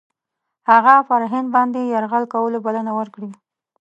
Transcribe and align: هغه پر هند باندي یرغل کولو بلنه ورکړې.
هغه 0.69 0.95
پر 1.09 1.21
هند 1.31 1.47
باندي 1.55 1.81
یرغل 1.93 2.23
کولو 2.33 2.57
بلنه 2.65 2.91
ورکړې. 2.99 3.29